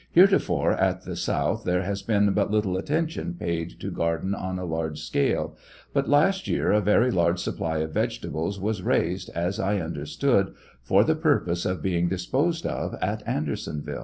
[0.09, 4.65] Heretofore at the south there has been but little attention paid to gardens on a
[4.65, 5.55] large scale;
[5.93, 11.03] but last year a very large supply of vegetables was raised, as I understood, for
[11.03, 13.99] the purpose of being disposed o| at Andersonville.